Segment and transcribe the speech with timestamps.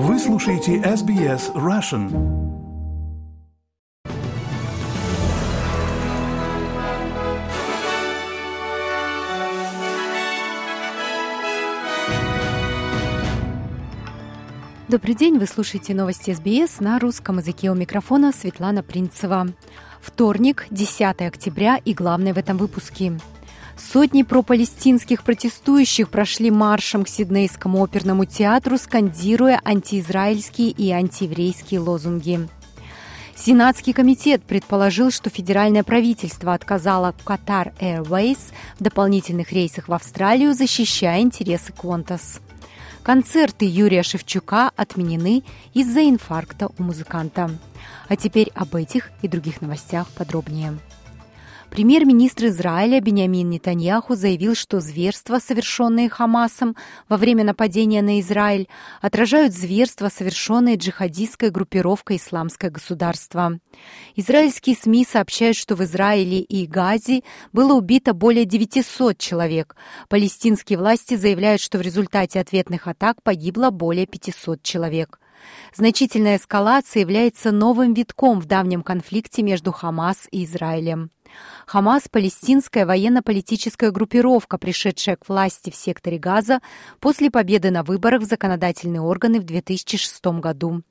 [0.00, 2.08] Вы слушаете SBS Russian.
[14.86, 19.48] Добрый день, вы слушаете новости СБС на русском языке у микрофона Светлана Принцева.
[20.00, 23.18] Вторник, 10 октября и главное в этом выпуске.
[23.78, 32.48] Сотни пропалестинских протестующих прошли маршем к Сиднейскому оперному театру, скандируя антиизраильские и антиеврейские лозунги.
[33.36, 38.38] Сенатский комитет предположил, что федеральное правительство отказало Qatar Airways
[38.80, 42.40] в дополнительных рейсах в Австралию, защищая интересы Qantas.
[43.04, 47.48] Концерты Юрия Шевчука отменены из-за инфаркта у музыканта.
[48.08, 50.78] А теперь об этих и других новостях подробнее.
[51.70, 56.74] Премьер-министр Израиля Бениамин Нетаньяху заявил, что зверства, совершенные Хамасом
[57.08, 58.68] во время нападения на Израиль,
[59.00, 63.60] отражают зверства, совершенные джихадистской группировкой «Исламское государство».
[64.16, 69.76] Израильские СМИ сообщают, что в Израиле и Газе было убито более 900 человек.
[70.08, 75.20] Палестинские власти заявляют, что в результате ответных атак погибло более 500 человек.
[75.74, 81.10] Значительная эскалация является новым витком в давнем конфликте между Хамас и Израилем.
[81.66, 86.60] Хамас– палестинская военно-политическая группировка, пришедшая к власти в секторе Газа
[87.00, 90.82] после победы на выборах в законодательные органы в 2006 году.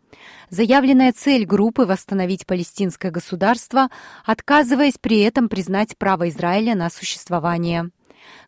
[0.50, 3.90] Заявленная цель группы– восстановить палестинское государство,
[4.26, 7.90] отказываясь при этом признать право Израиля на существование.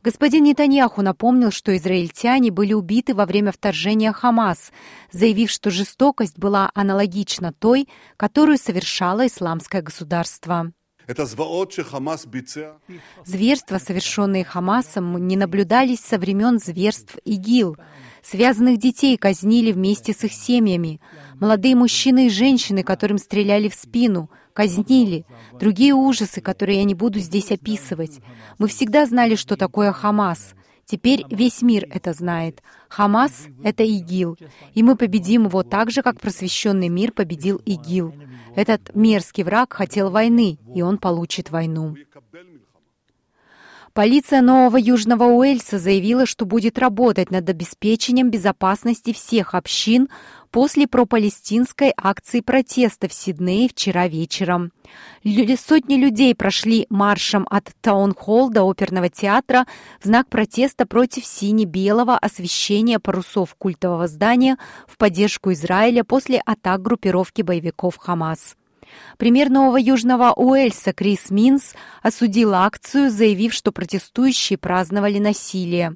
[0.04, 4.72] Господин Нетаньяху напомнил, что израильтяне были убиты во время вторжения Хамас,
[5.12, 10.72] заявив, что жестокость была аналогична той, которую совершало исламское государство.
[13.26, 17.78] Зверства, совершенные Хамасом, не наблюдались со времен зверств ИГИЛ.
[18.22, 21.02] Связанных детей казнили вместе с их семьями.
[21.40, 25.26] Молодые мужчины и женщины, которым стреляли в спину, казнили.
[25.60, 28.20] Другие ужасы, которые я не буду здесь описывать.
[28.60, 30.54] Мы всегда знали, что такое Хамас.
[30.86, 32.62] Теперь весь мир это знает.
[32.88, 34.38] Хамас— это ИГИЛ,
[34.74, 38.14] и мы победим его так же, как просвещенный мир победил ИГИЛ.
[38.56, 41.96] Этот мерзкий враг хотел войны, и он получит войну.
[44.00, 50.08] Полиция Нового Южного Уэльса заявила, что будет работать над обеспечением безопасности всех общин
[50.52, 54.72] после пропалестинской акции протеста в Сиднее вчера вечером.
[55.58, 59.66] Сотни людей прошли маршем от Таун-холл до оперного театра
[60.00, 64.58] в знак протеста против сине-белого освещения парусов культового здания
[64.88, 68.56] в поддержку Израиля после атак группировки боевиков Хамас.
[69.18, 75.96] Премьер Нового Южного Уэльса Крис Минс осудил акцию, заявив, что протестующие праздновали насилие.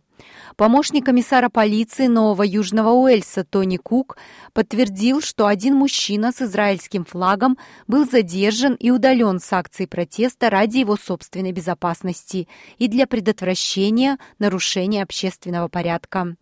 [0.55, 4.17] Помощник комиссара полиции Нового Южного Уэльса Тони Кук
[4.53, 10.77] подтвердил, что один мужчина с израильским флагом был задержан и удален с акции протеста ради
[10.77, 16.35] его собственной безопасности и для предотвращения нарушения общественного порядка.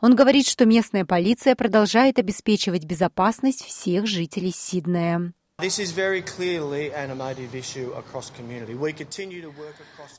[0.00, 5.32] Он говорит, что местная полиция продолжает обеспечивать безопасность всех жителей Сиднея.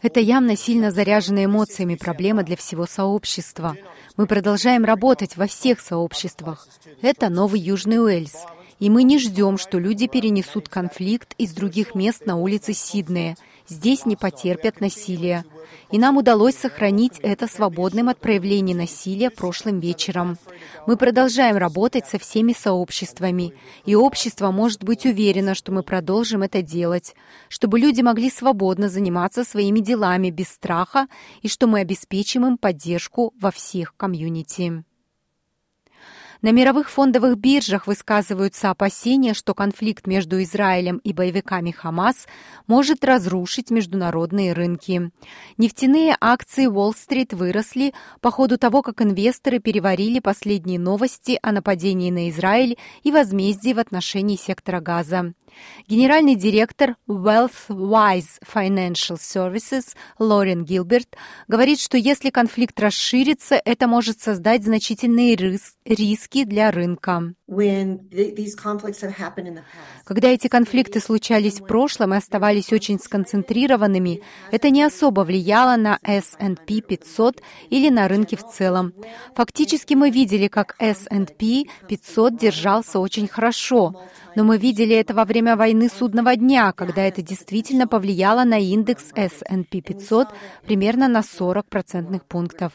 [0.01, 3.77] Это явно сильно заряженная эмоциями проблема для всего сообщества.
[4.15, 6.67] Мы продолжаем работать во всех сообществах.
[7.03, 8.47] Это Новый Южный Уэльс.
[8.79, 13.37] И мы не ждем, что люди перенесут конфликт из других мест на улице Сиднея.
[13.69, 15.43] Здесь не потерпят насилия.
[15.91, 20.37] И нам удалось сохранить это свободным от проявлений насилия прошлым вечером.
[20.85, 23.53] Мы продолжаем работать со всеми сообществами,
[23.85, 27.15] и общество может быть уверено, что мы продолжим это делать,
[27.49, 31.07] чтобы люди могли свободно заниматься своими делами без страха
[31.41, 34.83] и что мы обеспечим им поддержку во всех комьюнити.
[36.41, 42.27] На мировых фондовых биржах высказываются опасения, что конфликт между Израилем и боевиками Хамас
[42.67, 45.11] может разрушить международные рынки.
[45.57, 52.29] Нефтяные акции Уолл-стрит выросли по ходу того, как инвесторы переварили последние новости о нападении на
[52.29, 55.33] Израиль и возмездии в отношении сектора газа.
[55.87, 61.15] Генеральный директор Wealthwise Financial Services Лорен Гилберт
[61.47, 65.35] говорит, что если конфликт расширится, это может создать значительные
[65.85, 67.33] риски для рынка.
[70.03, 74.21] Когда эти конфликты случались в прошлом и оставались очень сконцентрированными,
[74.51, 78.93] это не особо влияло на S&P 500 или на рынки в целом.
[79.33, 84.03] Фактически мы видели, как S&P 500 держался очень хорошо,
[84.35, 89.05] но мы видели это во время войны судного дня, когда это действительно повлияло на индекс
[89.15, 90.27] S&P 500
[90.65, 92.73] примерно на 40 процентных пунктов.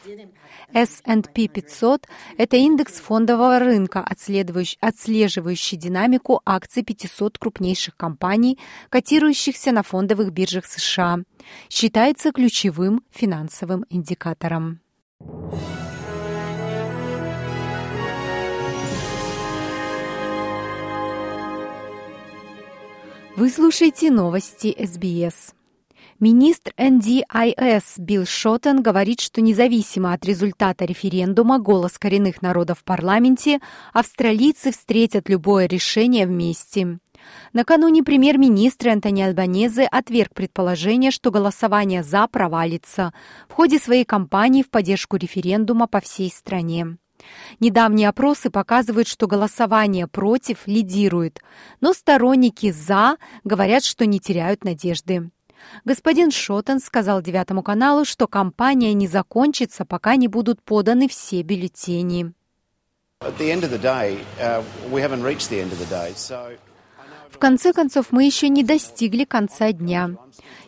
[0.73, 8.57] S&P 500– это индекс фондового рынка, отследующий отслеживающий динамику акций 500 крупнейших компаний,
[8.89, 11.19] котирующихся на фондовых биржах США.
[11.69, 14.79] Считается ключевым финансовым индикатором.
[23.35, 25.55] Вы слушаете новости СБС.
[26.23, 33.59] Министр НДИС Билл Шоттен говорит, что независимо от результата референдума «Голос коренных народов» в парламенте,
[33.91, 36.99] австралийцы встретят любое решение вместе.
[37.51, 43.13] Накануне премьер-министр Антони Альбанезе отверг предположение, что голосование «за» провалится
[43.49, 46.95] в ходе своей кампании в поддержку референдума по всей стране.
[47.59, 51.41] Недавние опросы показывают, что голосование против лидирует,
[51.81, 55.29] но сторонники «за» говорят, что не теряют надежды.
[55.85, 62.33] Господин Шоттен сказал Девятому каналу, что кампания не закончится, пока не будут поданы все бюллетени.
[67.43, 70.11] Конце концов, мы еще не достигли конца дня.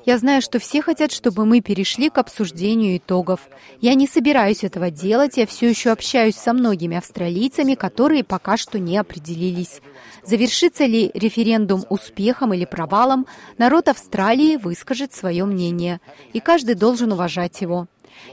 [0.06, 3.48] Я знаю, что все хотят, чтобы мы перешли к обсуждению итогов.
[3.80, 8.77] Я не собираюсь этого делать, я все еще общаюсь со многими австралийцами, которые пока что
[8.77, 9.80] не определились.
[10.25, 13.25] Завершится ли референдум успехом или провалом,
[13.57, 16.01] народ Австралии выскажет свое мнение,
[16.33, 17.88] и каждый должен уважать его.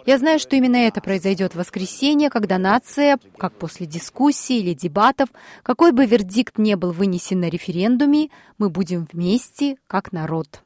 [0.06, 5.28] Я знаю, что именно это произойдет в воскресенье, когда нация, как после дискуссий или дебатов,
[5.62, 10.62] какой бы вердикт не был вынесен на референдуме, мы будем вместе, как народ.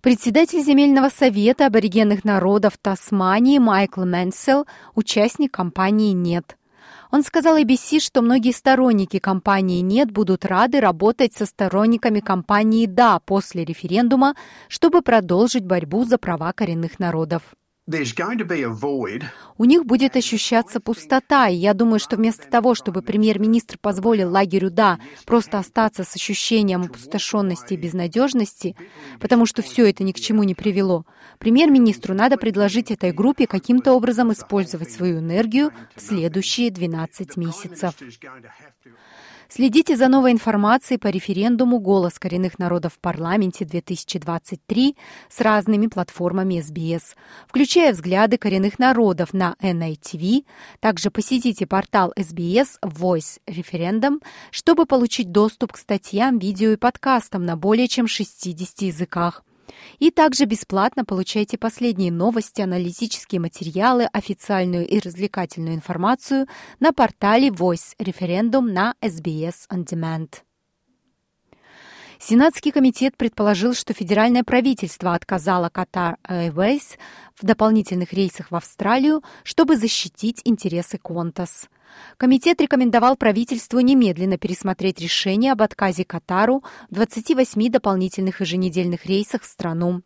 [0.00, 4.64] Председатель земельного совета аборигенных народов Тасмании Майкл Мэнсел,
[4.94, 6.56] участник кампании «Нет».
[7.10, 13.18] Он сказал ABC, что многие сторонники кампании «Нет» будут рады работать со сторонниками кампании «Да»
[13.18, 14.34] после референдума,
[14.68, 17.42] чтобы продолжить борьбу за права коренных народов.
[19.56, 24.70] У них будет ощущаться пустота, и я думаю, что вместо того, чтобы премьер-министр позволил лагерю
[24.70, 28.76] «да» просто остаться с ощущением опустошенности и безнадежности,
[29.20, 31.06] потому что все это ни к чему не привело,
[31.38, 37.94] премьер-министру надо предложить этой группе каким-то образом использовать свою энергию в следующие 12 месяцев.
[39.48, 44.96] Следите за новой информацией по референдуму «Голос коренных народов в парламенте-2023»
[45.28, 47.14] с разными платформами СБС,
[47.46, 50.44] включая взгляды коренных народов на NITV.
[50.80, 57.56] Также посетите портал SBS Voice Referendum, чтобы получить доступ к статьям, видео и подкастам на
[57.56, 59.42] более чем 60 языках.
[59.98, 66.46] И также бесплатно получайте последние новости, аналитические материалы, официальную и развлекательную информацию
[66.80, 70.28] на портале Voice Referendum на SBS On Demand.
[72.20, 76.98] Сенатский комитет предположил, что федеральное правительство отказало Qatar Airways
[77.40, 81.68] в дополнительных рейсах в Австралию, чтобы защитить интересы Qantas.
[82.16, 89.46] Комитет рекомендовал правительству немедленно пересмотреть решение об отказе Катару в 28 дополнительных еженедельных рейсах в
[89.46, 90.02] страну.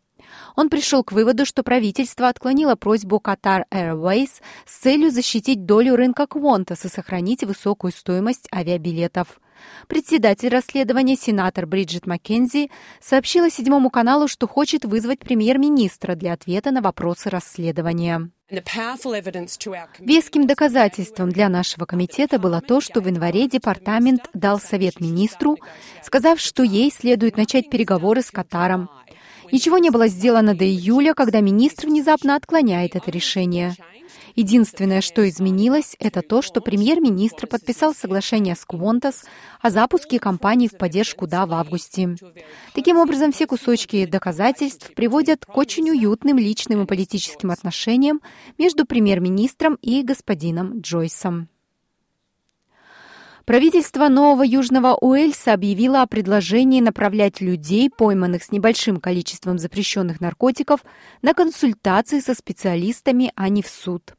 [0.55, 6.23] Он пришел к выводу, что правительство отклонило просьбу Qatar Airways с целью защитить долю рынка
[6.23, 9.39] Qantas и сохранить высокую стоимость авиабилетов.
[9.87, 12.69] Председатель расследования, сенатор Бриджит Маккензи,
[13.01, 18.29] сообщила седьмому каналу, что хочет вызвать премьер-министра для ответа на вопросы расследования.
[19.99, 25.57] Веским доказательством для нашего комитета было то, что в январе департамент дал совет министру,
[26.03, 28.89] сказав, что ей следует начать переговоры с Катаром.
[29.51, 33.75] Ничего не было сделано до июля, когда министр внезапно отклоняет это решение.
[34.35, 39.25] Единственное, что изменилось, это то, что премьер-министр подписал соглашение с Qantas
[39.61, 42.15] о запуске кампании в поддержку «Да» в августе.
[42.73, 48.21] Таким образом, все кусочки доказательств приводят к очень уютным личным и политическим отношениям
[48.57, 51.49] между премьер-министром и господином Джойсом.
[53.45, 60.79] Правительство Нового Южного Уэльса объявило о предложении направлять людей, пойманных с небольшим количеством запрещенных наркотиков,
[61.21, 64.15] на консультации со специалистами, а не в суд.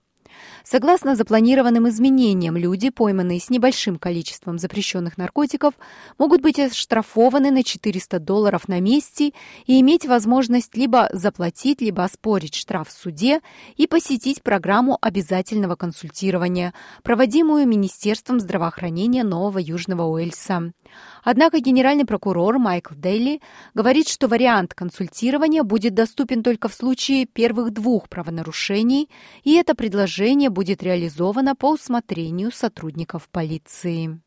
[0.62, 5.74] Согласно запланированным изменениям, люди, пойманные с небольшим количеством запрещенных наркотиков,
[6.18, 9.32] могут быть оштрафованы на 400 долларов на месте
[9.66, 13.40] и иметь возможность либо заплатить, либо оспорить штраф в суде
[13.76, 16.72] и посетить программу обязательного консультирования,
[17.02, 20.72] проводимую Министерством здравоохранения Нового Южного Уэльса.
[21.22, 23.40] Однако генеральный прокурор Майкл Дейли
[23.72, 29.08] говорит, что вариант консультирования будет доступен только в случае первых двух правонарушений,
[29.42, 34.20] и это предложение будет реализовано по усмотрению сотрудников полиции.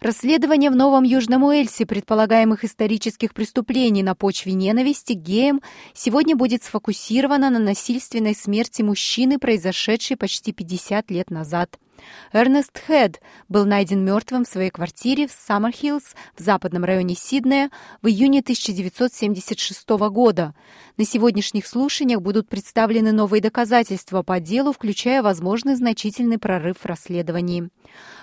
[0.00, 5.60] Расследование в Новом Южном Уэльсе предполагаемых исторических преступлений на почве ненависти геям
[5.94, 11.78] сегодня будет сфокусировано на насильственной смерти мужчины, произошедшей почти 50 лет назад–
[12.32, 18.06] Эрнест Хед был найден мертвым в своей квартире в Саммерхиллз в западном районе Сиднея в
[18.06, 20.54] июне 1976 года.
[20.96, 27.68] На сегодняшних слушаниях будут представлены новые доказательства по делу, включая возможный значительный прорыв в расследовании.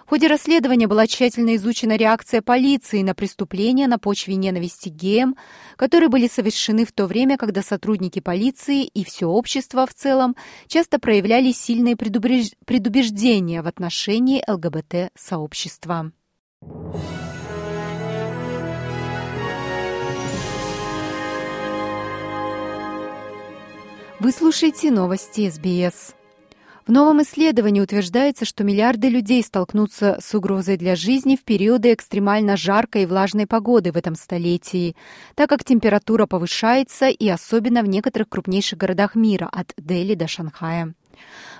[0.05, 5.35] В ходе расследования была тщательно изучена реакция полиции на преступления на почве ненависти геям,
[5.75, 10.35] которые были совершены в то время, когда сотрудники полиции и все общество в целом
[10.67, 16.11] часто проявляли сильные предубеждения в отношении ЛГБТ-сообщества.
[24.19, 26.13] Вы слушаете новости СБС.
[26.85, 32.57] В новом исследовании утверждается, что миллиарды людей столкнутся с угрозой для жизни в периоды экстремально
[32.57, 34.95] жаркой и влажной погоды в этом столетии,
[35.35, 40.95] так как температура повышается и особенно в некоторых крупнейших городах мира от Дели до Шанхая.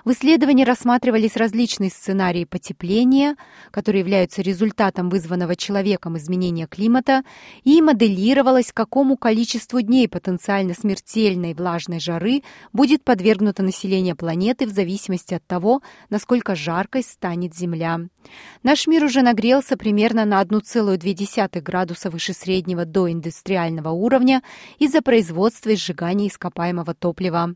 [0.06, 3.36] В исследовании рассматривались различные сценарии потепления,
[3.72, 7.24] которые являются результатом вызванного человеком изменения климата,
[7.64, 15.34] и моделировалось, какому количеству дней потенциально смертельной влажной жары будет подвергнуто население планеты в зависимости
[15.34, 18.00] от того, насколько жаркой станет Земля.
[18.64, 24.44] Наш мир уже нагрелся примерно на 1,2 градуса выше среднего до индустриального уровня
[24.78, 27.56] из-за производства и сжигания ископаемого топлива.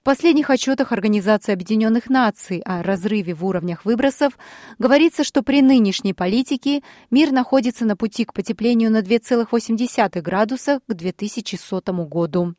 [0.00, 4.38] В последних отчетах Организации Объединенных Наций о разрыве в уровнях выбросов
[4.78, 10.94] говорится, что при нынешней политике мир находится на пути к потеплению на 2,8 градуса к
[10.94, 12.54] 2100 году.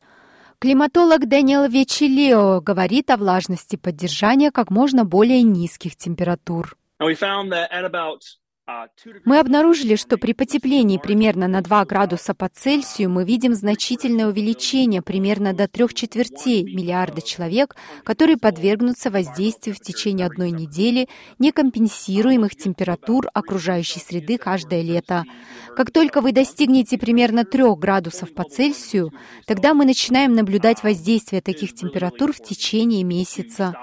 [0.59, 6.75] Климатолог Дэниел Вечелео говорит о влажности поддержания как можно более низких температур.
[9.23, 15.01] Мы обнаружили, что при потеплении примерно на 2 градуса по Цельсию мы видим значительное увеличение
[15.01, 21.07] примерно до трех четвертей миллиарда человек, которые подвергнутся воздействию в течение одной недели
[21.39, 25.23] некомпенсируемых температур окружающей среды каждое лето.
[25.77, 29.13] Как только вы достигнете примерно 3 градусов по Цельсию,
[29.45, 33.73] тогда мы начинаем наблюдать воздействие таких температур в течение месяца.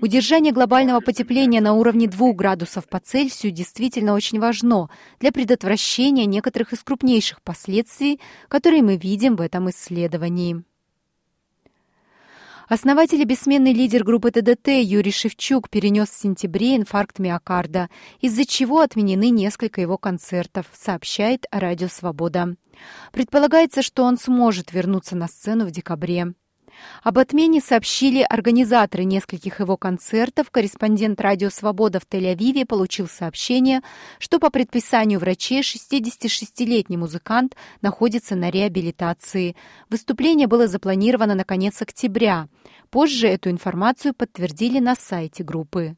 [0.00, 6.72] Удержание глобального потепления на уровне 2 градусов по Цельсию действительно очень важно для предотвращения некоторых
[6.72, 10.62] из крупнейших последствий, которые мы видим в этом исследовании.
[12.68, 18.78] Основатель и бессменный лидер группы ТДТ Юрий Шевчук перенес в сентябре инфаркт миокарда, из-за чего
[18.78, 22.54] отменены несколько его концертов, сообщает Радио Свобода.
[23.10, 26.32] Предполагается, что он сможет вернуться на сцену в декабре.
[27.02, 30.50] Об отмене сообщили организаторы нескольких его концертов.
[30.50, 33.80] Корреспондент «Радио Свобода» в Тель-Авиве получил сообщение,
[34.18, 39.56] что по предписанию врачей 66-летний музыкант находится на реабилитации.
[39.88, 42.48] Выступление было запланировано на конец октября.
[42.90, 45.96] Позже эту информацию подтвердили на сайте группы.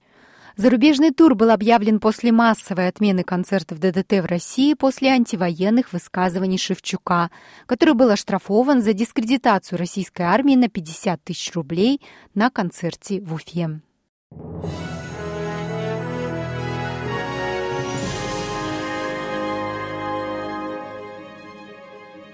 [0.57, 7.31] Зарубежный тур был объявлен после массовой отмены концертов ДДТ в России после антивоенных высказываний Шевчука,
[7.67, 12.01] который был оштрафован за дискредитацию российской армии на 50 тысяч рублей
[12.35, 13.81] на концерте в Уфе.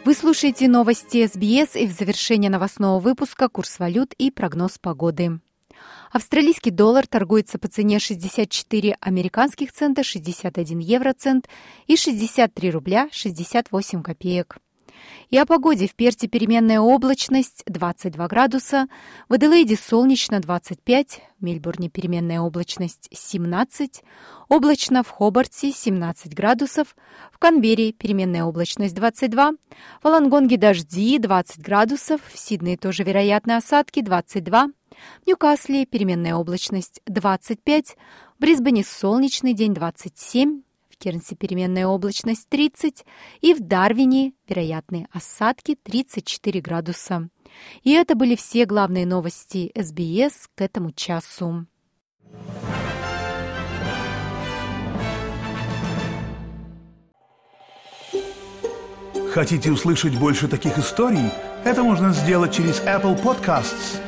[0.05, 5.41] Вы слушаете новости СБС и в завершение новостного выпуска курс валют и прогноз погоды.
[6.11, 11.49] Австралийский доллар торгуется по цене 64 американских цента, 61 евроцент
[11.87, 14.59] и 63 рубля 68 копеек.
[15.31, 18.89] И о погоде в Перте переменная облачность 22 градуса,
[19.29, 24.03] в Аделаиде солнечно 25, в Мельбурне переменная облачность 17,
[24.49, 26.97] облачно в Хобарте 17 градусов,
[27.33, 29.53] в Канберре переменная облачность 22,
[30.03, 34.69] в Алангонге дожди 20 градусов, в Сиднее тоже вероятны осадки 22,
[35.23, 37.97] в Ньюкасле переменная облачность 25,
[38.37, 43.05] в Брисбене солнечный день 27, в Кернсе переменная облачность 30
[43.40, 47.28] и в Дарвине вероятные осадки 34 градуса.
[47.83, 51.67] И это были все главные новости СБС к этому часу.
[59.33, 61.31] Хотите услышать больше таких историй?
[61.64, 64.00] Это можно сделать через Apple Podcasts–